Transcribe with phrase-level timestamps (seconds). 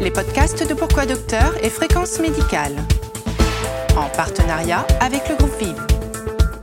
[0.00, 2.74] les podcasts de Pourquoi Docteur et Fréquence Médicale.
[3.96, 5.86] En partenariat avec le groupe Vive.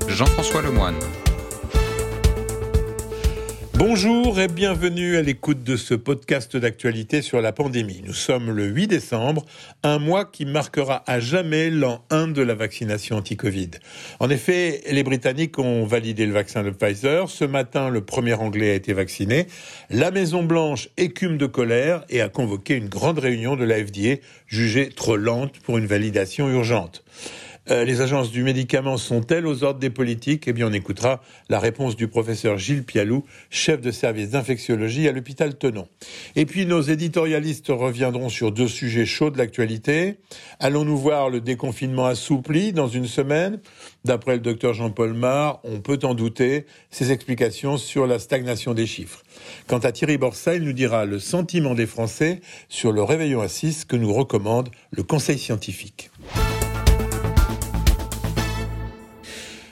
[0.08, 0.96] Jean-François Lemoine.
[3.78, 8.02] Bonjour et bienvenue à l'écoute de ce podcast d'actualité sur la pandémie.
[8.04, 9.46] Nous sommes le 8 décembre,
[9.84, 13.70] un mois qui marquera à jamais l'an 1 de la vaccination anti-Covid.
[14.20, 17.30] En effet, les Britanniques ont validé le vaccin de Pfizer.
[17.30, 19.46] Ce matin, le premier Anglais a été vacciné.
[19.92, 24.16] La Maison-Blanche écume de colère et a convoqué une grande réunion de la FDA
[24.48, 27.04] jugée trop lente pour une validation urgente.
[27.70, 30.48] Euh, les agences du médicament sont-elles aux ordres des politiques?
[30.48, 35.12] Eh bien, on écoutera la réponse du professeur Gilles Pialou, chef de service d'infectiologie à
[35.12, 35.88] l'hôpital Tenon.
[36.38, 40.16] Et puis, nos éditorialistes reviendront sur deux sujets chauds de l'actualité.
[40.60, 43.60] Allons-nous voir le déconfinement assoupli dans une semaine?
[44.06, 48.86] D'après le docteur Jean-Paul Mar, on peut en douter, ses explications sur la stagnation des
[48.86, 49.24] chiffres.
[49.68, 53.50] Quant à Thierry Borsa, il nous dira le sentiment des Français sur le réveillon à
[53.50, 56.12] 6 que nous recommande le Conseil scientifique.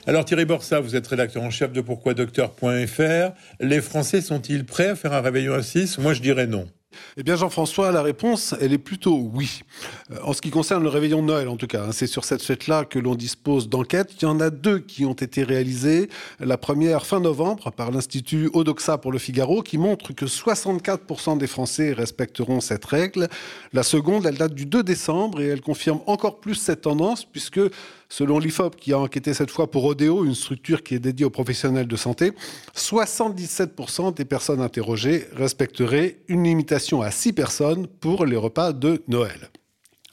[0.08, 3.32] Alors Thierry Borsa, vous êtes rédacteur en chef de pourquoidocteur.fr.
[3.58, 6.68] Les Français sont-ils prêts à faire un réveillon à 6 Moi je dirais non.
[7.16, 9.62] Eh bien, Jean-François, la réponse, elle est plutôt oui.
[10.10, 12.24] Euh, en ce qui concerne le réveillon de Noël, en tout cas, hein, c'est sur
[12.24, 14.14] cette fête-là que l'on dispose d'enquêtes.
[14.20, 16.08] Il y en a deux qui ont été réalisées.
[16.40, 21.46] La première, fin novembre, par l'Institut Odoxa pour le Figaro, qui montre que 64% des
[21.46, 23.28] Français respecteront cette règle.
[23.72, 27.60] La seconde, elle date du 2 décembre et elle confirme encore plus cette tendance, puisque
[28.08, 31.30] Selon l'IFOP, qui a enquêté cette fois pour Odeo, une structure qui est dédiée aux
[31.30, 32.32] professionnels de santé,
[32.76, 39.50] 77% des personnes interrogées respecteraient une limitation à 6 personnes pour les repas de Noël.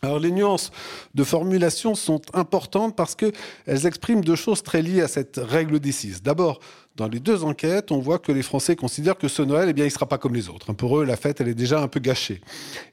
[0.01, 0.71] Alors les nuances
[1.15, 5.93] de formulation sont importantes parce qu'elles expriment deux choses très liées à cette règle des
[5.93, 6.21] 6.
[6.21, 6.59] D'abord,
[6.95, 9.85] dans les deux enquêtes, on voit que les Français considèrent que ce Noël, eh bien,
[9.85, 10.73] il ne sera pas comme les autres.
[10.73, 12.39] Pour eux, la fête, elle est déjà un peu gâchée.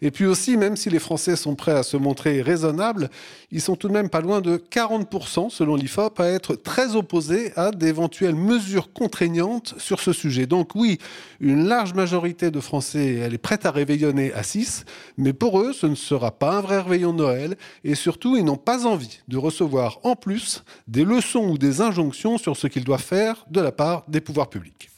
[0.01, 3.11] Et puis aussi, même si les Français sont prêts à se montrer raisonnables,
[3.51, 7.53] ils sont tout de même pas loin de 40%, selon l'IFOP, à être très opposés
[7.57, 10.47] à d'éventuelles mesures contraignantes sur ce sujet.
[10.47, 10.97] Donc oui,
[11.39, 14.87] une large majorité de Français, elle est prête à réveillonner à 6,
[15.19, 17.57] mais pour eux, ce ne sera pas un vrai réveillon de Noël.
[17.85, 22.39] Et surtout, ils n'ont pas envie de recevoir en plus des leçons ou des injonctions
[22.39, 24.91] sur ce qu'ils doivent faire de la part des pouvoirs publics.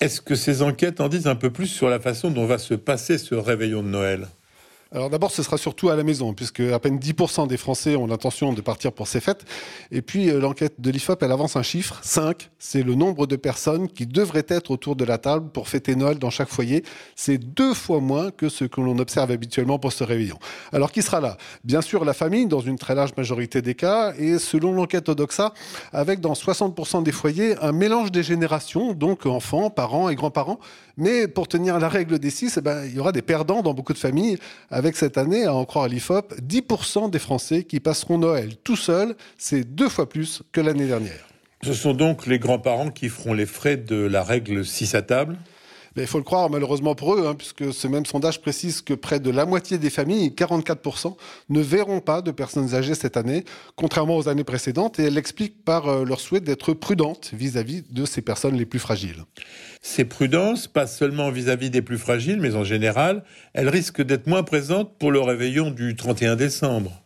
[0.00, 2.74] Est-ce que ces enquêtes en disent un peu plus sur la façon dont va se
[2.74, 4.28] passer ce réveillon de Noël?
[4.94, 8.06] Alors d'abord, ce sera surtout à la maison, puisque à peine 10% des Français ont
[8.06, 9.44] l'intention de partir pour ces fêtes.
[9.90, 12.48] Et puis euh, l'enquête de l'IFOP, elle avance un chiffre, 5.
[12.60, 16.20] C'est le nombre de personnes qui devraient être autour de la table pour fêter Noël
[16.20, 16.84] dans chaque foyer.
[17.16, 20.38] C'est deux fois moins que ce que l'on observe habituellement pour ce réveillon.
[20.72, 21.38] Alors qui sera là?
[21.64, 25.54] Bien sûr la famille, dans une très large majorité des cas, et selon l'enquête Odoxa,
[25.92, 30.60] avec dans 60% des foyers un mélange des générations, donc enfants, parents et grands-parents.
[30.96, 33.74] Mais pour tenir la règle des 6, eh ben, il y aura des perdants dans
[33.74, 34.38] beaucoup de familles
[34.92, 39.16] cette année, à en croire l'IFOP, 10% des Français qui passeront Noël tout seuls.
[39.38, 41.26] C'est deux fois plus que l'année dernière.
[41.62, 45.38] Ce sont donc les grands-parents qui feront les frais de la règle 6 à table
[46.02, 49.20] il faut le croire malheureusement pour eux, hein, puisque ce même sondage précise que près
[49.20, 51.16] de la moitié des familles, 44%,
[51.50, 53.44] ne verront pas de personnes âgées cette année,
[53.76, 58.04] contrairement aux années précédentes, et elles l'expliquent par euh, leur souhait d'être prudentes vis-à-vis de
[58.04, 59.24] ces personnes les plus fragiles.
[59.82, 63.22] Ces prudences, pas seulement vis-à-vis des plus fragiles, mais en général,
[63.52, 67.03] elles risquent d'être moins présentes pour le réveillon du 31 décembre.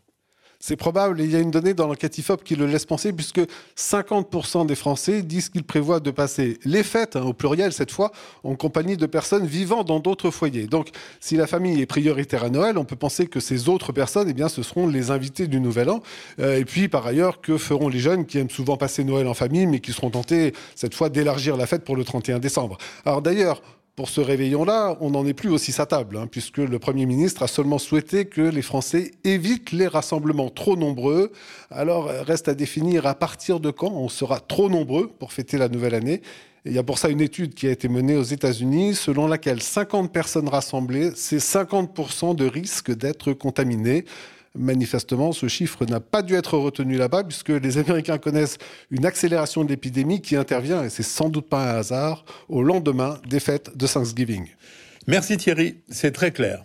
[0.61, 3.13] C'est probable, et il y a une donnée dans l'enquête IFOP qui le laisse penser,
[3.13, 3.41] puisque
[3.77, 8.11] 50% des Français disent qu'ils prévoient de passer les fêtes, hein, au pluriel cette fois,
[8.43, 10.67] en compagnie de personnes vivant dans d'autres foyers.
[10.67, 10.89] Donc,
[11.21, 14.35] si la famille est prioritaire à Noël, on peut penser que ces autres personnes, eh
[14.35, 16.03] bien, ce seront les invités du Nouvel An.
[16.41, 19.35] Euh, et puis, par ailleurs, que feront les jeunes qui aiment souvent passer Noël en
[19.35, 22.79] famille, mais qui seront tentés, cette fois, d'élargir la fête pour le 31 décembre?
[23.05, 23.63] Alors d'ailleurs,
[23.99, 27.43] pour ce réveillon-là, on n'en est plus aussi sa table, hein, puisque le Premier ministre
[27.43, 31.33] a seulement souhaité que les Français évitent les rassemblements trop nombreux.
[31.69, 35.69] Alors, reste à définir à partir de quand on sera trop nombreux pour fêter la
[35.69, 36.23] nouvelle année.
[36.65, 39.61] il y a pour ça une étude qui a été menée aux États-Unis, selon laquelle
[39.61, 44.05] 50 personnes rassemblées, c'est 50% de risque d'être contaminées.
[44.55, 48.59] Manifestement, ce chiffre n'a pas dû être retenu là-bas, puisque les Américains connaissent
[48.91, 53.21] une accélération de l'épidémie qui intervient, et c'est sans doute pas un hasard, au lendemain
[53.29, 54.47] des fêtes de Thanksgiving.
[55.07, 56.65] Merci Thierry, c'est très clair.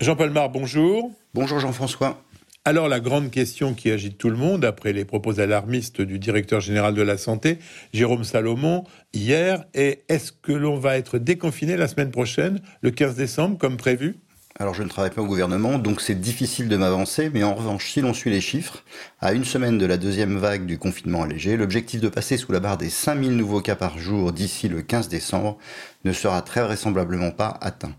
[0.00, 1.12] Jean-Paul Mar, bonjour.
[1.32, 2.22] Bonjour Jean-François.
[2.64, 6.60] Alors la grande question qui agite tout le monde, après les propos alarmistes du directeur
[6.60, 7.58] général de la santé,
[7.92, 13.16] Jérôme Salomon, hier, est est-ce que l'on va être déconfiné la semaine prochaine, le 15
[13.16, 14.16] décembre, comme prévu?
[14.62, 17.90] Alors je ne travaille pas au gouvernement, donc c'est difficile de m'avancer, mais en revanche,
[17.90, 18.84] si l'on suit les chiffres,
[19.20, 22.60] à une semaine de la deuxième vague du confinement allégé, l'objectif de passer sous la
[22.60, 25.58] barre des 5000 nouveaux cas par jour d'ici le 15 décembre
[26.04, 27.96] ne sera très vraisemblablement pas atteint.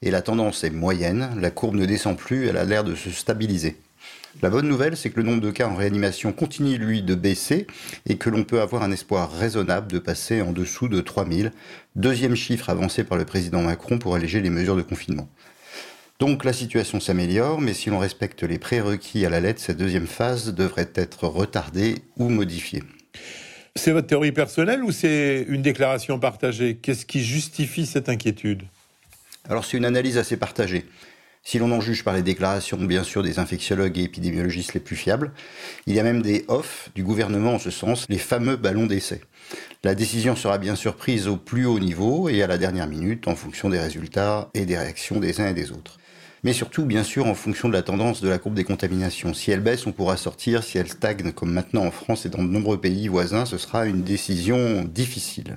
[0.00, 3.10] Et la tendance est moyenne, la courbe ne descend plus, elle a l'air de se
[3.10, 3.76] stabiliser.
[4.42, 7.66] La bonne nouvelle, c'est que le nombre de cas en réanimation continue, lui, de baisser
[8.08, 11.50] et que l'on peut avoir un espoir raisonnable de passer en dessous de 3000,
[11.96, 15.28] deuxième chiffre avancé par le président Macron pour alléger les mesures de confinement.
[16.18, 20.06] Donc la situation s'améliore, mais si l'on respecte les prérequis à la lettre, cette deuxième
[20.06, 22.82] phase devrait être retardée ou modifiée.
[23.74, 26.76] C'est votre théorie personnelle ou c'est une déclaration partagée?
[26.76, 28.62] Qu'est-ce qui justifie cette inquiétude?
[29.46, 30.86] Alors c'est une analyse assez partagée.
[31.42, 34.96] Si l'on en juge par les déclarations, bien sûr, des infectiologues et épidémiologistes les plus
[34.96, 35.32] fiables,
[35.86, 39.20] il y a même des off du gouvernement en ce sens, les fameux ballons d'essai.
[39.84, 43.28] La décision sera bien sûr prise au plus haut niveau et à la dernière minute
[43.28, 45.98] en fonction des résultats et des réactions des uns et des autres
[46.44, 49.34] mais surtout, bien sûr, en fonction de la tendance de la courbe des contaminations.
[49.34, 50.62] Si elle baisse, on pourra sortir.
[50.62, 53.86] Si elle stagne, comme maintenant en France et dans de nombreux pays voisins, ce sera
[53.86, 55.56] une décision difficile.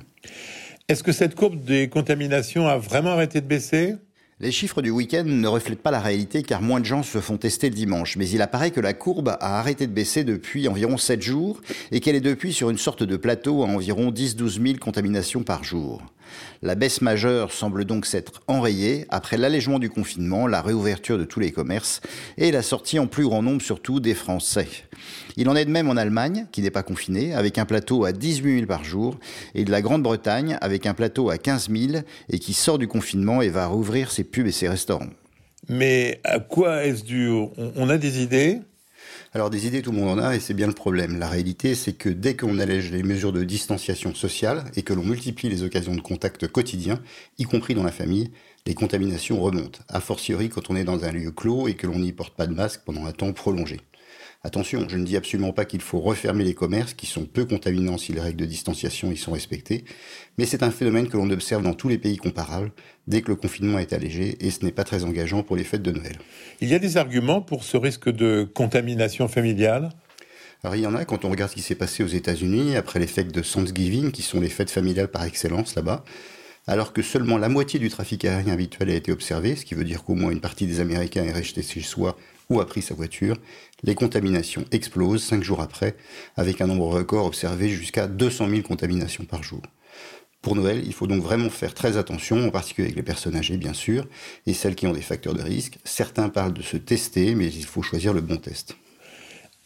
[0.88, 3.96] Est-ce que cette courbe des contaminations a vraiment arrêté de baisser?
[4.42, 7.36] Les chiffres du week-end ne reflètent pas la réalité car moins de gens se font
[7.36, 10.98] tester le dimanche, mais il apparaît que la courbe a arrêté de baisser depuis environ
[10.98, 11.60] 7 jours
[11.92, 15.66] et qu'elle est depuis sur une sorte de plateau à environ 10-12 000 contaminations par
[15.66, 16.02] jour.
[16.62, 21.40] La baisse majeure semble donc s'être enrayée après l'allègement du confinement, la réouverture de tous
[21.40, 22.02] les commerces
[22.38, 24.68] et la sortie en plus grand nombre surtout des Français.
[25.38, 28.12] Il en est de même en Allemagne, qui n'est pas confinée, avec un plateau à
[28.12, 29.18] 18 000 par jour,
[29.56, 33.42] et de la Grande-Bretagne, avec un plateau à 15 000 et qui sort du confinement
[33.42, 35.10] et va rouvrir ses pubs et ses restaurants.
[35.68, 37.30] Mais à quoi est-ce dû?
[37.75, 38.60] On a des idées
[39.31, 41.20] alors des idées, tout le monde en a et c'est bien le problème.
[41.20, 45.04] La réalité, c'est que dès qu'on allège les mesures de distanciation sociale et que l'on
[45.04, 47.00] multiplie les occasions de contact quotidien,
[47.38, 48.31] y compris dans la famille,
[48.66, 49.81] les contaminations remontent.
[49.88, 52.48] A fortiori quand on est dans un lieu clos et que l'on n'y porte pas
[52.48, 53.80] de masque pendant un temps prolongé.
[54.41, 57.97] Attention, je ne dis absolument pas qu'il faut refermer les commerces qui sont peu contaminants
[57.97, 59.83] si les règles de distanciation y sont respectées,
[60.38, 62.71] mais c'est un phénomène que l'on observe dans tous les pays comparables
[63.06, 65.81] dès que le confinement est allégé et ce n'est pas très engageant pour les fêtes
[65.81, 66.18] de Noël.
[66.62, 69.89] Il y a des arguments pour ce risque de contamination familiale?
[70.63, 73.00] Alors il y en a quand on regarde ce qui s'est passé aux États-Unis après
[73.00, 76.06] les fêtes de Thanksgiving, qui sont les fêtes familiales par excellence là-bas
[76.68, 79.83] alors que seulement la moitié du trafic aérien habituel a été observé, ce qui veut
[79.83, 82.15] dire qu'au moins une partie des Américains est restée chez soi
[82.50, 83.38] ou a pris sa voiture,
[83.84, 85.96] les contaminations explosent cinq jours après,
[86.36, 89.62] avec un nombre record observé jusqu'à 200 000 contaminations par jour.
[90.42, 93.57] Pour Noël, il faut donc vraiment faire très attention, en particulier avec les personnes âgées
[93.57, 94.07] bien sûr,
[94.48, 95.78] et celles qui ont des facteurs de risque.
[95.84, 98.78] Certains parlent de se tester, mais il faut choisir le bon test.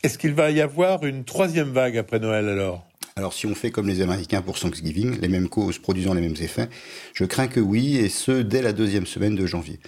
[0.01, 2.85] Est-ce qu'il va y avoir une troisième vague après Noël alors?
[3.15, 6.35] Alors si on fait comme les Américains pour Thanksgiving, les mêmes causes produisant les mêmes
[6.41, 6.67] effets,
[7.13, 9.79] je crains que oui, et ce, dès la deuxième semaine de janvier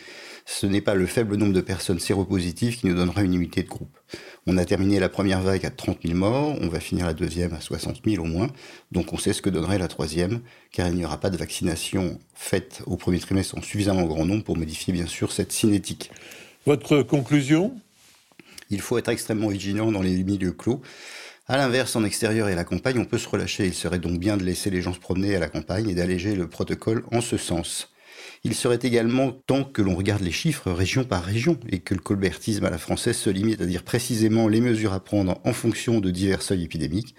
[0.46, 3.68] ce n'est pas le faible nombre de personnes séropositives qui nous donnera une unité de
[3.68, 3.98] groupe.
[4.48, 7.54] On a terminé la première vague à 30 000 morts, on va finir la deuxième
[7.54, 8.52] à 60 000 au moins,
[8.92, 12.20] donc on sait ce que donnerait la troisième, car il n'y aura pas de vaccination
[12.36, 16.12] faite au premier trimestre en suffisamment grand nombre pour modifier bien sûr cette cinétique.
[16.66, 17.76] Votre conclusion?
[18.70, 20.82] Il faut être extrêmement vigilant dans les milieux clos.
[21.48, 23.68] À l'inverse, en extérieur et à la campagne, on peut se relâcher.
[23.68, 26.36] Il serait donc bien de laisser les gens se promener à la campagne et d'alléger
[26.36, 27.94] le protocole en ce sens.
[28.46, 32.00] Il serait également temps que l'on regarde les chiffres région par région et que le
[32.00, 36.00] colbertisme à la française se limite à dire précisément les mesures à prendre en fonction
[36.00, 37.16] de divers seuils épidémiques.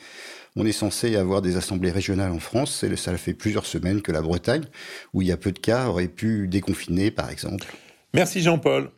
[0.55, 4.13] On est censé avoir des assemblées régionales en France et ça fait plusieurs semaines que
[4.13, 4.67] la Bretagne,
[5.15, 7.75] où il y a peu de cas, aurait pu déconfiner par exemple.
[8.15, 8.93] Merci Jean-Paul.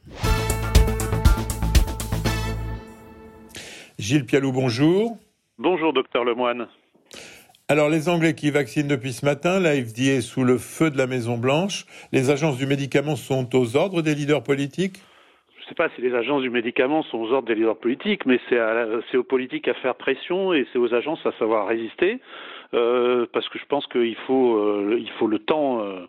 [3.99, 5.17] Gilles Pialou, bonjour.
[5.57, 6.69] Bonjour docteur Lemoine.
[7.71, 10.97] Alors, les Anglais qui vaccinent depuis ce matin, la FDA est sous le feu de
[10.97, 11.85] la Maison-Blanche.
[12.13, 15.03] Les agences du médicament sont aux ordres des leaders politiques?
[15.59, 18.25] Je ne sais pas si les agences du médicament sont aux ordres des leaders politiques,
[18.25, 22.21] mais c'est aux politiques à faire pression et c'est aux agences à savoir résister.
[22.73, 25.83] Euh, parce que je pense qu'il faut, euh, il faut le temps.
[25.83, 26.07] Euh,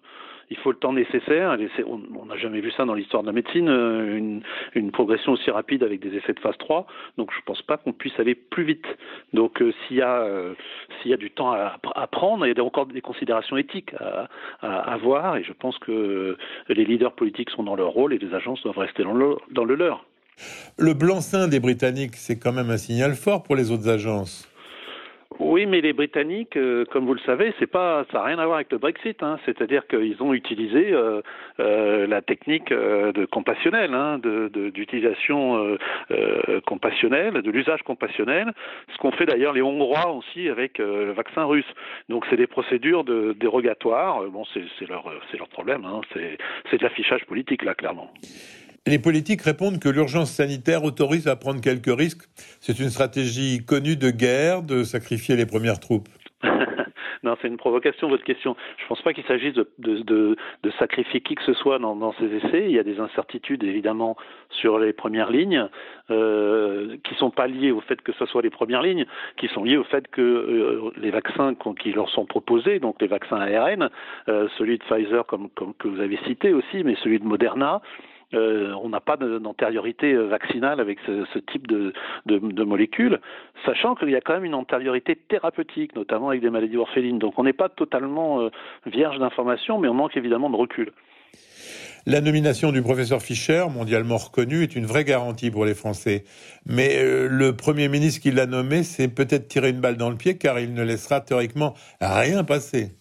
[0.49, 1.57] il faut le temps nécessaire.
[1.87, 4.41] On n'a jamais vu ça dans l'histoire de la médecine, euh,
[4.73, 6.87] une, progression aussi rapide avec des effets de phase 3.
[7.17, 8.85] Donc je ne pense pas qu'on puisse aller plus vite.
[9.33, 10.53] Donc euh, s'il y, euh,
[11.01, 13.93] s'il y, a du temps à, à, prendre, il y a encore des considérations éthiques
[13.99, 14.27] à,
[14.61, 15.37] à, avoir.
[15.37, 16.37] Et je pense que
[16.67, 19.63] les leaders politiques sont dans leur rôle et les agences doivent rester dans le, dans
[19.63, 20.05] le leur.
[20.77, 24.49] Le blanc-seing des Britanniques, c'est quand même un signal fort pour les autres agences.
[25.39, 28.45] Oui, mais les Britanniques, euh, comme vous le savez, c'est pas, ça n'a rien à
[28.45, 29.23] voir avec le Brexit.
[29.23, 29.39] Hein.
[29.45, 31.21] C'est-à-dire qu'ils ont utilisé euh,
[31.61, 35.77] euh, la technique de compassionnelle, hein, d'utilisation
[36.65, 38.51] compassionnelle, de l'usage compassionnel,
[38.91, 41.71] ce qu'ont fait d'ailleurs les Hongrois aussi avec le vaccin russe.
[42.09, 44.23] Donc c'est des procédures de, dérogatoires.
[44.25, 45.85] Bon, c'est leur, leur problème.
[45.85, 46.01] Hein.
[46.69, 48.11] C'est de l'affichage politique là, clairement.
[48.87, 52.27] Les politiques répondent que l'urgence sanitaire autorise à prendre quelques risques.
[52.59, 56.09] C'est une stratégie connue de guerre de sacrifier les premières troupes.
[57.21, 58.55] Non, c'est une provocation, votre question.
[58.77, 60.37] Je ne pense pas qu'il s'agisse de,
[60.79, 62.63] sacrifier qui que ce soit dans, ces essais.
[62.63, 64.15] Il y a des incertitudes, évidemment,
[64.49, 65.67] sur les premières lignes,
[66.11, 69.05] euh, qui ne sont pas liées au fait que ce soit les premières lignes,
[69.35, 73.07] qui sont liées au fait que euh, les vaccins qui leur sont proposés, donc les
[73.07, 73.89] vaccins ARN,
[74.29, 77.81] euh, celui de Pfizer, comme que vous avez cité aussi, mais celui de Moderna,
[78.35, 81.93] euh, on n'a pas d'antériorité euh, vaccinale avec ce, type de,
[82.27, 83.19] de, molécules,
[83.65, 87.17] sachant qu'il y a quand même une antériorité thérapeutique, notamment avec des maladies orphelines.
[87.17, 88.49] Donc on n'est pas totalement euh,
[88.85, 90.91] vierge d'informations, mais on manque évidemment de recul.
[92.05, 96.23] La nomination du professeur Fischer, mondialement reconnu, est une vraie garantie pour les Français.
[96.65, 100.37] Mais le Premier ministre qui l'a nommé, c'est peut-être tirer une balle dans le pied
[100.37, 102.98] car il ne laissera théoriquement rien passer.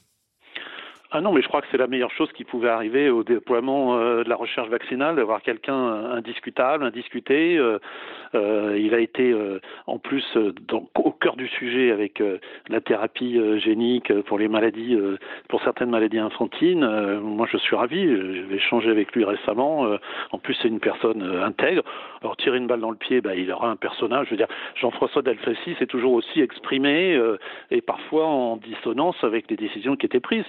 [1.11, 3.97] Ah non, mais je crois que c'est la meilleure chose qui pouvait arriver au déploiement
[3.97, 7.57] euh, de la recherche vaccinale, d'avoir quelqu'un indiscutable, indiscuté.
[7.57, 7.79] Euh,
[8.35, 9.35] euh, il a été
[9.87, 10.37] en plus
[10.97, 12.23] au cœur du sujet avec
[12.69, 14.99] la thérapie génique pour les maladies,
[15.49, 16.87] pour certaines maladies infantines.
[17.21, 18.05] moi, je suis ravi.
[18.05, 19.87] J'ai échangé avec lui récemment.
[20.33, 21.85] en plus, c'est une personne intègre.
[22.21, 24.27] Alors, tirer une balle dans le pied, bah, il aura un personnage.
[24.27, 27.19] Je veux dire, Jean-François Delfrécy s'est toujours aussi exprimé
[27.71, 30.45] et parfois en dissonance avec les décisions qui étaient prises.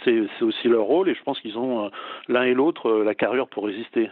[0.49, 1.89] Aussi leur rôle et je pense qu'ils ont euh,
[2.27, 4.09] l'un et l'autre euh, la carrure pour résister.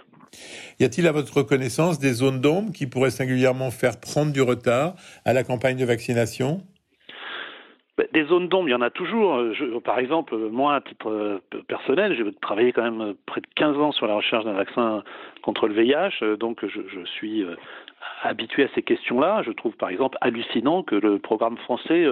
[0.79, 4.93] Y a-t-il à votre connaissance des zones d'ombre qui pourraient singulièrement faire prendre du retard
[5.25, 6.61] à la campagne de vaccination?
[7.97, 9.41] Ben, des zones d'ombre, il y en a toujours.
[9.83, 13.91] par exemple, moi, à titre euh, personnel, j'ai travaillé quand même près de 15 ans
[13.91, 15.03] sur la recherche d'un vaccin
[15.41, 17.43] contre le VIH, donc je, je suis
[18.21, 19.41] habitué à ces questions-là.
[19.43, 22.05] Je trouve par exemple hallucinant que le programme français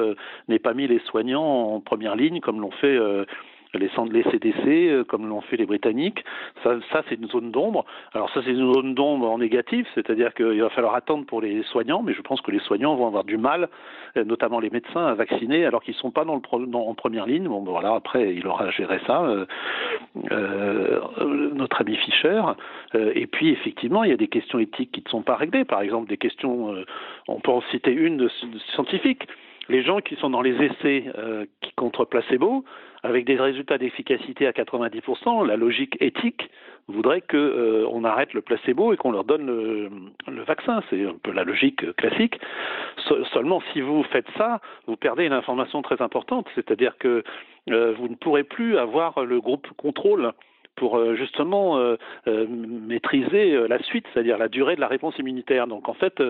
[0.48, 2.98] n'ait pas mis les soignants en première ligne comme l'ont fait
[3.78, 6.24] les les CDC, euh, comme l'ont fait les Britanniques.
[6.64, 7.86] Ça, c'est une zone d'ombre.
[8.14, 11.64] Alors ça, c'est une zone d'ombre en négatif, c'est-à-dire qu'il va falloir attendre pour les
[11.64, 13.70] soignants, mais je pense que les soignants vont avoir du mal,
[14.18, 17.26] euh, notamment les médecins, à vacciner alors qu'ils ne sont pas dans le en première
[17.26, 17.48] ligne.
[17.48, 21.00] Bon, ben voilà, après, il aura géré ça, euh,
[21.54, 22.42] notre ami Fischer.
[22.94, 25.66] et puis, effectivement, il y a des questions éthiques qui ne sont pas réglées.
[25.66, 26.76] Par exemple, des questions,
[27.28, 28.30] on peut en citer une de
[28.74, 29.28] scientifique
[29.70, 32.64] les gens qui sont dans les essais euh, qui contre placebo,
[33.04, 36.50] avec des résultats d'efficacité à 90%, la logique éthique
[36.88, 40.82] voudrait qu'on euh, arrête le placebo et qu'on leur donne le, vaccin.
[40.90, 42.40] C'est un peu la logique classique.
[43.34, 47.24] seulement, si vous faites ça, vous perdez une information très importante, c'est-à-dire que
[47.70, 50.32] euh, vous ne pourrez plus avoir le groupe contrôle
[50.76, 55.68] pour euh, justement euh, euh, maîtriser la suite, c'est-à-dire la durée de la réponse immunitaire.
[55.68, 56.22] Donc en fait,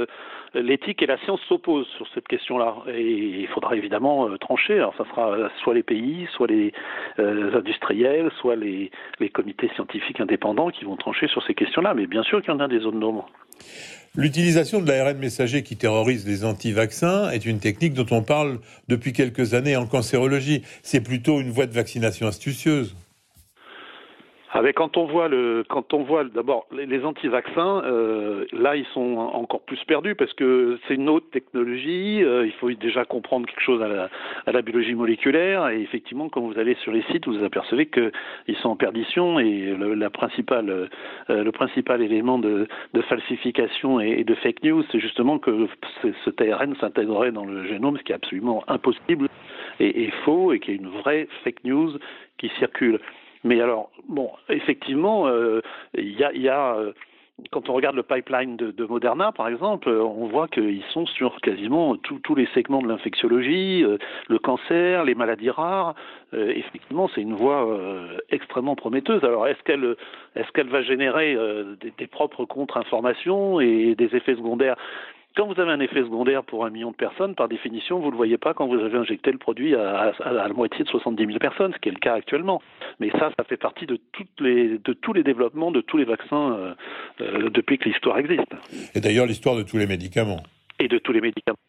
[0.53, 4.75] l'éthique et la science s'opposent sur cette question-là, et il faudra évidemment trancher.
[4.75, 6.73] Alors ça sera soit les pays, soit les
[7.17, 11.93] industriels, soit les, les comités scientifiques indépendants qui vont trancher sur ces questions-là.
[11.93, 13.29] Mais bien sûr qu'il y en a des zones d'ombre.
[14.17, 19.11] L'utilisation de l'ARN messager qui terrorise les anti-vaccins est une technique dont on parle depuis
[19.11, 20.61] quelques années en cancérologie.
[20.83, 22.95] C'est plutôt une voie de vaccination astucieuse.
[24.55, 29.17] Avec quand on voit le, quand on voit d'abord les, anti-vaccins, euh, là ils sont
[29.17, 32.23] encore plus perdus parce que c'est une autre technologie.
[32.23, 34.09] Euh, il faut déjà comprendre quelque chose à la,
[34.45, 38.55] à la, biologie moléculaire et effectivement quand vous allez sur les sites, vous apercevez qu'ils
[38.61, 40.69] sont en perdition et le, la principale,
[41.29, 45.67] euh, le principal élément de, de falsification et, de fake news, c'est justement que
[46.23, 49.27] cet ARN s'intégrerait dans le génome, ce qui est absolument impossible
[49.81, 51.91] et, et faux et qui est une vraie fake news
[52.37, 53.01] qui circule.
[53.45, 55.61] Mais alors, bon, effectivement, euh,
[55.95, 56.93] il y a, y a euh,
[57.51, 61.05] quand on regarde le pipeline de, de Moderna, par exemple, euh, on voit qu'ils sont
[61.05, 63.85] sur quasiment tous les segments de l'infectiologie,
[64.29, 65.93] le cancer, les maladies rares.
[66.33, 67.69] effectivement, c'est une voie
[68.31, 69.23] extrêmement prometteuse.
[69.23, 69.95] Alors, est-ce qu'elle
[70.35, 71.37] est-ce qu'elle va générer
[71.81, 74.77] des, des, propres contre-informations et des effets secondaires?
[75.35, 78.11] Quand vous avez un effet secondaire pour un million de personnes, par définition, vous ne
[78.11, 81.39] le voyez pas quand vous avez injecté le produit à, la moitié de 70 000
[81.39, 82.61] personnes, ce qui est le cas actuellement.
[82.99, 86.05] Mais ça, ça fait partie de, toutes les, de tous les développements, de tous les
[86.05, 86.73] vaccins euh,
[87.21, 88.53] euh, depuis que l'histoire existe.
[88.95, 90.41] Et d'ailleurs, l'histoire de tous les médicaments.
[90.79, 91.59] Et de tous les médicaments.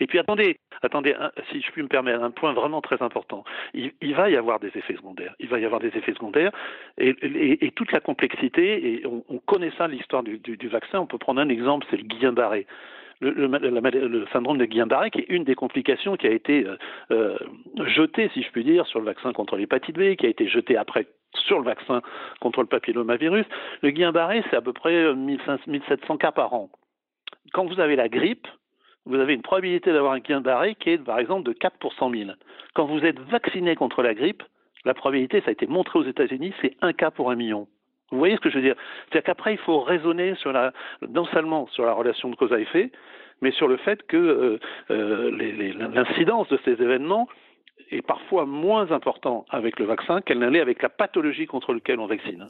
[0.00, 1.14] Et puis attendez, attendez,
[1.50, 3.44] si je puis me permettre, un point vraiment très important.
[3.74, 5.34] Il, va y avoir des effets secondaires.
[5.38, 6.52] Il va y avoir des effets secondaires
[6.98, 11.00] et, toute la complexité, et on, connaît ça, l'histoire du, vaccin.
[11.00, 12.66] On peut prendre un exemple, c'est le Guillain-Barré.
[13.20, 16.76] Le, syndrome de Guillain-Barré, qui est une des complications qui a été euh,
[17.10, 17.36] euh,
[17.86, 20.76] jetée, si je puis dire, sur le vaccin contre l'hépatite B, qui a été jetée
[20.76, 22.00] après sur le vaccin
[22.40, 23.44] contre le papillomavirus.
[23.82, 26.70] Le Guillain-Barré, c'est à peu près 1700 cas par an.
[27.52, 28.46] Quand vous avez la grippe,
[29.08, 31.94] vous avez une probabilité d'avoir un guillain barré qui est par exemple de 4 pour
[31.94, 32.30] 100 000.
[32.74, 34.42] Quand vous êtes vacciné contre la grippe,
[34.84, 37.66] la probabilité, ça a été montré aux États-Unis, c'est 1 cas pour un million.
[38.10, 38.76] Vous voyez ce que je veux dire?
[39.08, 40.52] C'est-à-dire qu'après, il faut raisonner sur
[41.08, 42.90] non seulement sur la relation de cause à effet,
[43.40, 44.58] mais sur le fait que euh,
[44.90, 47.28] euh, l'incidence de ces événements
[47.90, 52.06] est parfois moins important avec le vaccin qu'elle n'allait avec la pathologie contre laquelle on
[52.06, 52.48] vaccine.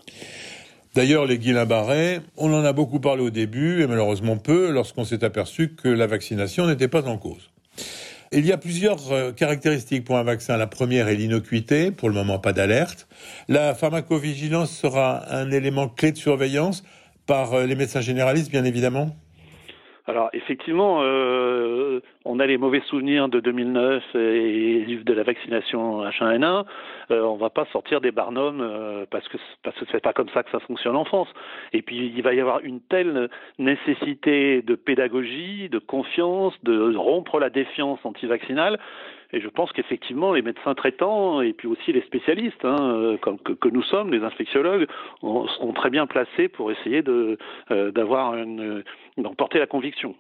[0.95, 5.23] D'ailleurs, les Guillain-Barré, on en a beaucoup parlé au début et malheureusement peu lorsqu'on s'est
[5.23, 7.51] aperçu que la vaccination n'était pas en cause.
[8.33, 10.57] Il y a plusieurs euh, caractéristiques pour un vaccin.
[10.57, 13.09] La première est l'innocuité, pour le moment pas d'alerte.
[13.49, 16.83] La pharmacovigilance sera un élément clé de surveillance
[17.27, 19.17] par euh, les médecins généralistes, bien évidemment
[20.09, 26.65] alors effectivement, euh, on a les mauvais souvenirs de 2009 et de la vaccination H1N1.
[27.11, 30.31] Euh, on va pas sortir des barnums euh, parce que parce que c'est pas comme
[30.31, 31.29] ça que ça fonctionne en France.
[31.75, 37.39] Et puis il va y avoir une telle nécessité de pédagogie, de confiance, de rompre
[37.39, 38.79] la défiance antivaccinale
[39.33, 43.69] et je pense qu'effectivement, les médecins traitants et puis aussi les spécialistes, hein, comme que,
[43.69, 44.87] nous sommes, les infectiologues,
[45.21, 47.39] sont très bien placés pour essayer de
[47.71, 48.35] euh, d'avoir
[49.17, 50.15] d'emporter la conviction.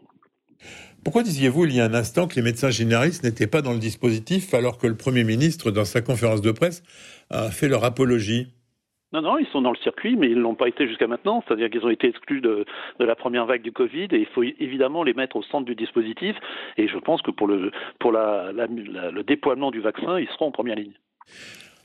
[1.05, 3.79] Pourquoi disiez-vous il y a un instant que les médecins généralistes n'étaient pas dans le
[3.79, 6.83] dispositif alors que le Premier ministre, dans sa conférence de presse,
[7.31, 8.58] a fait leur apologie?
[9.13, 11.43] Non, non, ils sont dans le circuit, mais ils ne l'ont pas été jusqu'à maintenant.
[11.47, 12.67] C'est-à-dire qu'ils ont été exclus de,
[12.99, 16.37] la première vague du Covid et il faut évidemment les mettre au centre du dispositif.
[16.77, 20.77] Et je pense que pour le, pour le déploiement du vaccin, ils seront en première
[20.77, 20.93] ligne.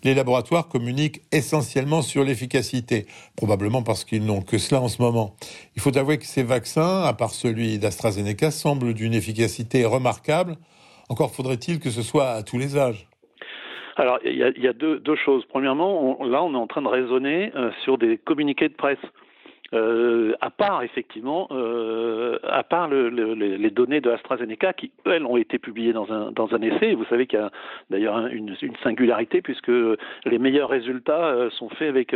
[0.03, 3.06] Les laboratoires communiquent essentiellement sur l'efficacité,
[3.38, 5.38] probablement parce qu'ils n'ont que cela en ce moment.
[5.77, 10.58] Il faut avouer que ces vaccins, à part celui d'AstraZeneca, semblent d'une efficacité remarquable.
[11.08, 13.08] Encore faudrait-il que ce soit à tous les âges.
[13.95, 15.45] Alors, il y a, deux, choses.
[15.45, 19.00] Premièrement, là, on est en train de raisonner euh, sur des communiqués de presse.
[19.73, 25.35] Euh, à part effectivement, euh, à part le, les données de AstraZeneca qui elles ont
[25.35, 26.93] été publiées dans un dans un essai.
[26.93, 27.50] vous savez qu'il y a
[27.89, 29.71] d'ailleurs une, une, singularité puisque
[30.25, 32.15] les meilleurs résultats sont faits avec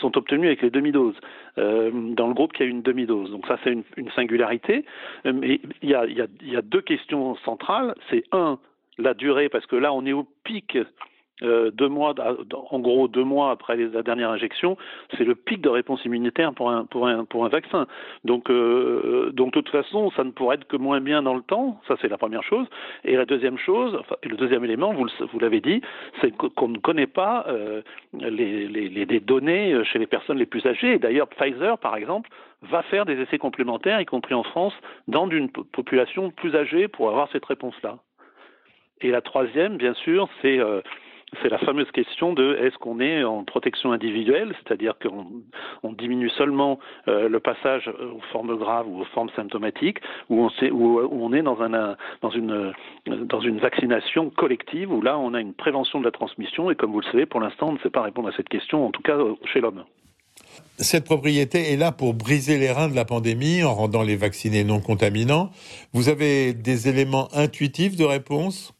[0.00, 1.20] sont obtenus avec les demi-doses
[1.58, 3.30] dans le groupe qui a une demi-dose.
[3.32, 4.86] Donc ça c'est une, une, singularité.
[5.26, 7.94] Mais il y a, il y, a, il y a deux questions centrales.
[8.08, 8.58] C'est un
[9.02, 10.78] la durée, parce que là, on est au pic
[11.42, 12.14] euh, deux mois,
[12.70, 14.76] en gros deux mois après la dernière injection,
[15.16, 17.86] c'est le pic de réponse immunitaire pour un, vaccin.
[18.24, 21.42] Donc, euh, donc de toute façon, ça ne pourrait être que moins bien dans le
[21.42, 21.80] temps.
[21.88, 22.66] Ça, c'est la première chose.
[23.04, 25.80] Et la deuxième chose, enfin, le deuxième élément, vous, l'avez dit,
[26.20, 30.98] c'est qu'on ne connaît pas euh, les, les, données chez les personnes les plus âgées.
[30.98, 32.30] D'ailleurs, Pfizer, par exemple,
[32.62, 34.74] va faire des essais complémentaires, y compris en France,
[35.08, 37.98] dans une population plus âgée pour avoir cette réponse-là.
[39.02, 40.80] Et la troisième, bien sûr, c'est euh,
[41.40, 45.26] c'est la fameuse question de est-ce qu'on est en protection individuelle, c'est-à-dire qu'on
[45.82, 51.32] on diminue seulement euh, le passage aux formes graves ou aux formes symptomatiques, ou on,
[51.32, 56.74] est dans une vaccination collective, où là on a une prévention de la transmission, et
[56.74, 58.90] comme vous le savez, pour l'instant on ne sait pas répondre à cette question, en
[58.90, 59.84] tout cas euh, chez l'homme.
[60.76, 64.64] Cette propriété est là pour briser les reins de la pandémie en rendant les vaccinés
[64.64, 65.50] non contaminants.
[65.92, 68.74] Vous avez des éléments intuitifs de réponse?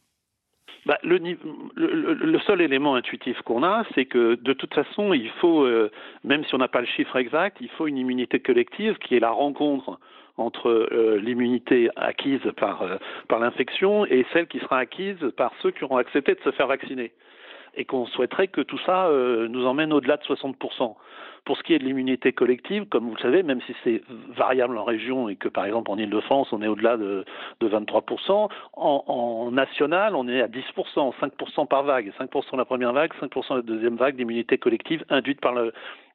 [0.85, 5.29] Bah, le, le, le, seul élément intuitif qu'on a, c'est que de toute façon, il
[5.39, 5.89] faut, euh,
[6.25, 9.21] même si on n'a pas le chiffre exact, il faut une immunité collective qui est
[9.21, 9.97] la rencontre
[10.35, 12.97] entre euh, l'immunité acquise par, euh,
[13.29, 16.67] par l'infection et celle qui sera acquise par ceux qui auront accepté de se faire
[16.67, 17.13] vacciner.
[17.75, 19.09] Et qu'on souhaiterait que tout ça
[19.49, 20.95] nous emmène au-delà de 60%.
[21.45, 24.77] Pour ce qui est de l'immunité collective, comme vous le savez, même si c'est variable
[24.77, 27.25] en région et que par exemple en Ile-de-France on est au-delà de,
[27.59, 32.93] de 23%, en, en, national on est à 10%, 5% par vague, 5% la première
[32.93, 35.73] vague, 5% la deuxième vague d'immunité collective induite par le,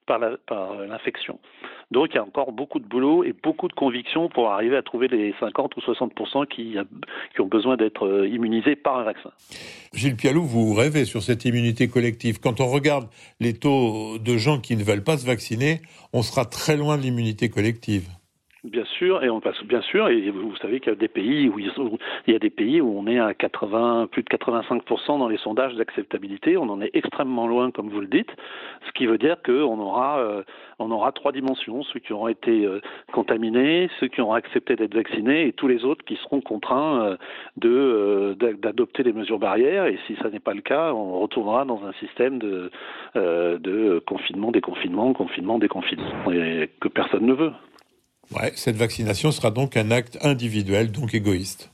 [0.09, 1.39] par l'infection.
[1.91, 4.83] Donc il y a encore beaucoup de boulot et beaucoup de conviction pour arriver à
[4.83, 6.13] trouver les 50 ou 60
[6.49, 6.77] qui,
[7.35, 9.31] qui ont besoin d'être euh, immunisés par un vaccin.
[9.95, 12.41] Gilles Pialou, vous rêvez sur cette immunité collective.
[12.41, 13.09] Quand on regarde
[13.41, 15.81] les taux de gens qui ne veulent pas se vacciner,
[16.13, 18.09] on sera très loin de l'immunité collective.
[18.65, 21.49] Bien sûr, et on passe bien sûr, et vous savez qu'il y a des pays
[21.49, 21.71] où il
[22.27, 25.77] y a des pays où on est à 80, plus de 85% dans les sondages
[25.77, 26.57] d'acceptabilité.
[26.57, 28.35] On en est extrêmement loin, comme vous le dites,
[28.85, 30.43] ce qui veut dire qu'on aura, euh,
[30.81, 32.81] on aura trois dimensions ceux qui auront été euh,
[33.13, 37.17] contaminés, ceux qui auront accepté d'être vaccinés, et tous les autres qui seront contraints euh,
[37.59, 39.87] de d'adopter des mesures barrières.
[39.87, 42.73] Et si ça n'est pas le cas, on retournera dans un système de
[44.05, 46.25] confinement, déconfinement, confinement, déconfinement,
[46.81, 47.53] que personne ne veut.
[48.35, 51.73] Ouais, cette vaccination sera donc un acte individuel, donc égoïste.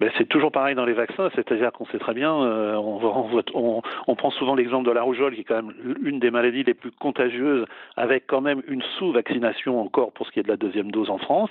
[0.00, 4.30] Ben, c'est toujours pareil dans les vaccins, c'est-à-dire qu'on sait très bien, euh, on, prend
[4.30, 7.64] souvent l'exemple de la rougeole, qui est quand même une des maladies les plus contagieuses,
[7.96, 11.18] avec quand même une sous-vaccination encore pour ce qui est de la deuxième dose en
[11.18, 11.50] France.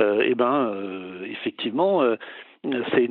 [0.00, 2.02] Euh, et eh ben, euh, effectivement,
[2.62, 3.08] c'est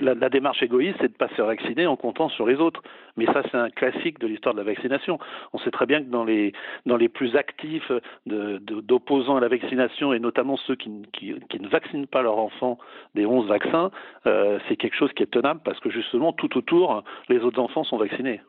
[0.00, 2.82] la, démarche égoïste, c'est de pas se vacciner en comptant sur les autres.
[3.16, 5.18] Mais ça, c'est un classique de l'histoire de la vaccination.
[5.52, 7.90] On sait très bien que dans les plus actifs
[8.26, 12.78] d'opposants à la vaccination et notamment ceux qui, qui, ne vaccinent pas leurs enfants
[13.14, 13.90] des 11 vaccins,
[14.26, 17.84] euh, c'est quelque chose qui est tenable parce que justement tout autour, les autres enfants
[17.84, 18.40] sont vaccinés.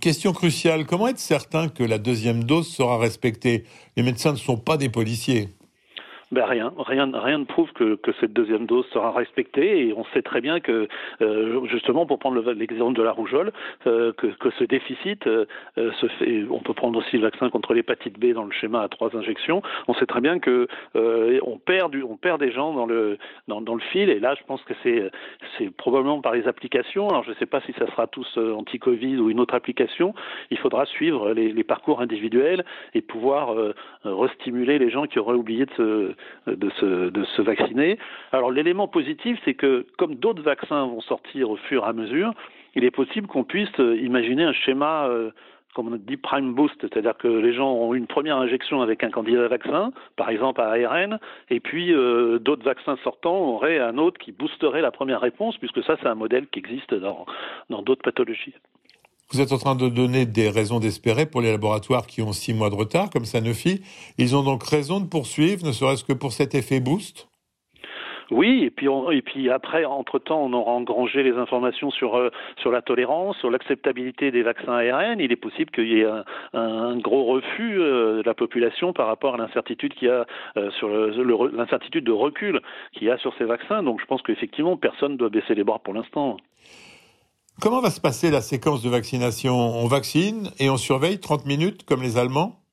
[0.00, 3.64] Question cruciale, comment être certain que la deuxième dose sera respectée?
[3.96, 5.50] Les médecins ne sont pas des policiers.
[6.34, 10.04] Ben rien, rien, rien ne prouve que, que, cette deuxième dose sera respectée et on
[10.06, 10.88] sait très bien que
[11.22, 13.52] euh, justement pour prendre l'exemple de la rougeole,
[13.86, 16.44] euh, que, que, ce déficit euh, se fait.
[16.50, 19.62] On peut prendre aussi le vaccin contre l'hépatite B dans le schéma à trois injections.
[19.86, 20.66] On sait très bien que
[20.96, 23.16] on perd du, on perd des gens dans le
[23.46, 25.08] dans, le fil et là je pense que c'est
[25.56, 27.08] c'est probablement par les applications.
[27.10, 30.14] Alors je ne sais pas si ça sera tous anti-Covid ou une autre application.
[30.50, 33.54] Il faudra suivre les, les parcours individuels et pouvoir
[34.02, 36.14] restimuler les gens qui auraient oublié de se
[36.46, 37.98] de se, de se vacciner.
[38.32, 42.32] Alors l'élément positif, c'est que comme d'autres vaccins vont sortir au fur et à mesure,
[42.74, 45.30] il est possible qu'on puisse imaginer un schéma euh,
[45.74, 49.10] comme on dit prime boost, c'est-à-dire que les gens ont une première injection avec un
[49.10, 51.18] candidat vaccin, par exemple à ARN,
[51.50, 55.82] et puis euh, d'autres vaccins sortants auraient un autre qui boosterait la première réponse, puisque
[55.82, 57.26] ça c'est un modèle qui existe dans
[57.82, 58.54] d'autres pathologies.
[59.34, 62.54] Vous êtes en train de donner des raisons d'espérer pour les laboratoires qui ont six
[62.54, 63.82] mois de retard, comme Sanofi.
[64.16, 67.26] Ils ont donc raison de poursuivre, ne serait-ce que pour cet effet boost?
[68.30, 72.30] Oui, et puis, après, entre-temps, on aura engrangé les informations sur, euh,
[72.64, 75.18] la tolérance, sur l'acceptabilité des vaccins ARN.
[75.18, 76.06] Il est possible qu'il y ait
[76.52, 80.88] un, gros refus euh, de la population par rapport à l'incertitude qu'il a euh, sur
[80.88, 82.60] l'incertitude de recul
[82.92, 83.82] qu'il y a sur ces vaccins.
[83.82, 86.36] Donc je pense qu'effectivement, personne ne doit baisser les bras pour l'instant.
[87.60, 89.54] Comment va se passer la séquence de vaccination?
[89.54, 92.63] On vaccine et on surveille 30 minutes comme les Allemands?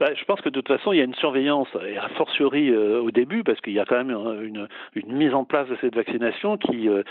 [0.00, 2.70] Bah, je pense que de toute façon, il y a une surveillance, et a fortiori
[2.70, 5.76] euh, au début, parce qu'il y a quand même une, une, mise en place de
[5.80, 7.02] cette vaccination qui, euh,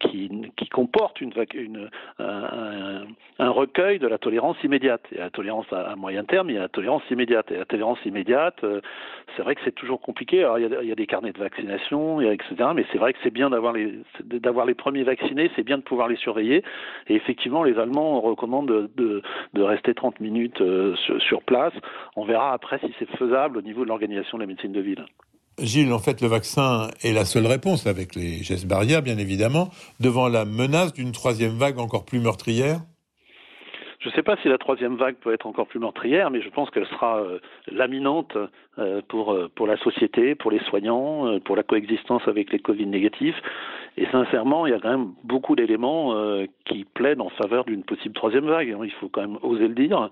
[0.00, 3.04] qui, qui, comporte une, une un,
[3.38, 5.02] un, recueil de la tolérance immédiate.
[5.12, 7.52] Il y a la tolérance à, moyen terme, il y a la tolérance immédiate.
[7.52, 8.80] Et la tolérance immédiate, euh,
[9.36, 10.42] c'est vrai que c'est toujours compliqué.
[10.42, 12.70] Alors, il y, a, il y, a, des carnets de vaccination, etc.
[12.74, 13.92] Mais c'est vrai que c'est bien d'avoir les,
[14.24, 16.64] d'avoir les premiers vaccinés, c'est bien de pouvoir les surveiller.
[17.06, 20.60] Et effectivement, les Allemands recommandent de, de, de rester 30 minutes
[20.96, 21.72] sur, sur place.
[22.24, 25.04] On verra après si c'est faisable au niveau de l'organisation de la médecine de ville.
[25.58, 29.68] Gilles, en fait, le vaccin est la seule réponse, avec les gestes barrières, bien évidemment,
[30.00, 32.80] devant la menace d'une troisième vague encore plus meurtrière
[34.04, 36.50] je ne sais pas si la troisième vague peut être encore plus meurtrière, mais je
[36.50, 38.36] pense qu'elle sera euh, laminante
[38.78, 42.86] euh, pour, euh, pour la société, pour les soignants, pour la coexistence avec les Covid
[42.86, 43.40] négatifs.
[43.96, 46.14] Et sincèrement, il y a quand même beaucoup d'éléments
[46.66, 48.76] qui plaident en faveur d'une possible troisième vague.
[48.82, 50.10] Il faut quand même oser le dire.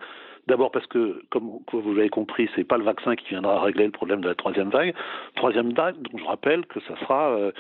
[0.48, 3.92] D'abord parce que, comme vous l'avez compris, c'est pas le vaccin qui viendra régler le
[3.92, 4.92] problème de la troisième vague.
[5.37, 7.52] Troisième vague, donc je rappelle que ça sera euh,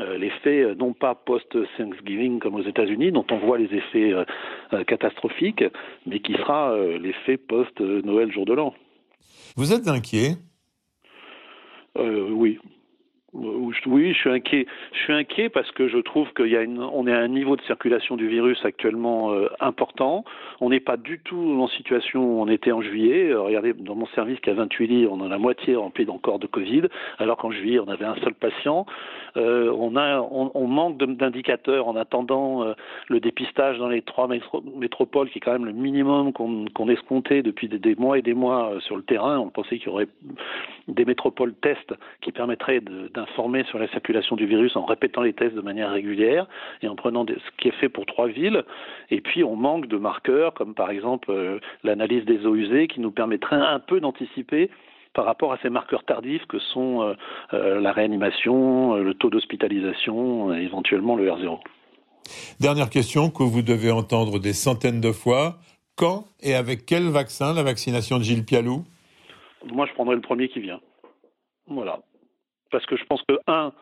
[0.00, 4.14] euh, l'effet euh, non pas post-Thanksgiving comme aux États-Unis, dont on voit les effets
[4.86, 5.64] catastrophiques,
[6.06, 8.72] mais qui sera l'effet post-Noël jour de l'an.
[9.56, 10.36] Vous êtes inquiet?
[11.98, 12.58] Oui.
[13.34, 14.66] Oui, je suis inquiet.
[14.92, 17.28] Je suis inquiet parce que je trouve qu'il y a une, on est à un
[17.28, 20.24] niveau de circulation du virus actuellement euh, important.
[20.60, 23.30] On n'est pas du tout en situation où on était en juillet.
[23.30, 26.04] Euh, regardez, dans mon service qui a 28 lits, on en a la moitié rempli
[26.04, 26.82] d'encore de Covid,
[27.18, 28.84] alors qu'en juillet on avait un seul patient.
[29.38, 32.74] Euh, on a, on, manque d'indicateurs en attendant
[33.08, 34.28] le dépistage dans les trois
[34.76, 38.34] métropoles, qui est quand même le minimum qu'on escomptait depuis des, des, mois et des
[38.34, 39.38] mois sur le terrain.
[39.38, 40.08] On pensait qu'il y aurait
[40.88, 45.32] des métropoles tests qui permettraient d'un informer sur la circulation du virus en répétant les
[45.32, 46.46] tests de manière régulière
[46.82, 48.64] et en prenant ce qui est fait pour trois villes.
[49.10, 53.00] Et puis on manque de marqueurs comme par exemple euh, l'analyse des eaux usées qui
[53.00, 54.70] nous permettrait un peu d'anticiper
[55.14, 57.14] par rapport à ces marqueurs tardifs que sont euh,
[57.52, 61.58] euh, la réanimation, le taux d'hospitalisation, et éventuellement le R0.
[62.60, 65.58] Dernière question que vous devez entendre des centaines de fois.
[65.96, 68.84] Quand et avec quel vaccin la vaccination de Gilles Pialou?
[69.66, 70.80] Moi, je prendrai le premier qui vient.
[71.68, 72.00] Voilà
[72.72, 73.72] parce que je pense que, un,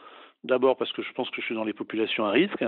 [0.45, 2.65] d'abord parce que je pense que je suis dans les populations à risque,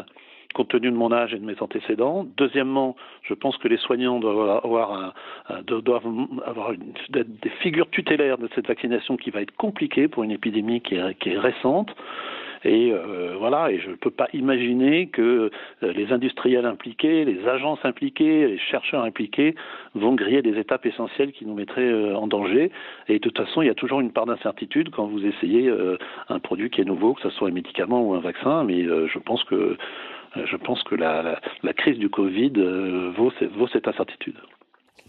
[0.55, 2.27] compte tenu de mon âge et de mes antécédents.
[2.37, 5.15] Deuxièmement, je pense que les soignants doivent avoir,
[5.65, 6.07] doivent
[6.45, 6.73] avoir
[7.09, 11.39] des figures tutélaires de cette vaccination qui va être compliquée pour une épidémie qui est
[11.39, 11.91] récente.
[12.65, 15.51] Et euh, voilà, et je ne peux pas imaginer que
[15.83, 19.57] euh, les industriels impliqués, les agences impliquées, les chercheurs impliqués
[19.95, 22.71] vont griller des étapes essentielles qui nous mettraient euh, en danger.
[23.09, 25.73] Et de toute façon, il y a toujours une part d'incertitude quand vous essayez
[26.29, 28.65] un produit qui est nouveau, que ce soit un médicament ou un vaccin.
[28.65, 29.77] Mais je pense que
[30.35, 32.53] je pense que la, la, crise du Covid
[33.17, 34.37] vaut, vaut cette incertitude.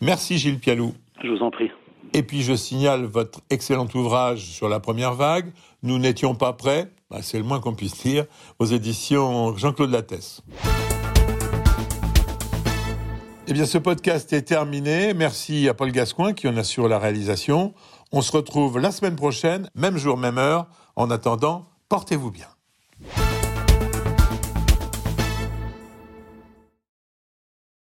[0.01, 0.93] Merci Gilles Pialou.
[1.23, 1.71] Je vous en prie.
[2.13, 5.51] Et puis je signale votre excellent ouvrage sur la première vague.
[5.81, 8.25] Nous n'étions pas prêts bah, c'est le moins qu'on puisse dire,
[8.57, 10.41] aux éditions Jean-Claude Lattès.
[13.45, 15.13] Eh bien, ce podcast est terminé.
[15.13, 17.75] Merci à Paul Gascoin qui en assure la réalisation.
[18.11, 20.67] On se retrouve la semaine prochaine, même jour, même heure.
[20.95, 22.47] En attendant, portez-vous bien.